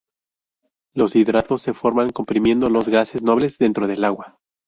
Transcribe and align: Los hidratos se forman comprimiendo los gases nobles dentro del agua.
Los 0.95 1.15
hidratos 1.15 1.61
se 1.61 1.75
forman 1.75 2.09
comprimiendo 2.09 2.71
los 2.71 2.89
gases 2.89 3.21
nobles 3.21 3.59
dentro 3.59 3.87
del 3.87 4.03
agua. 4.03 4.39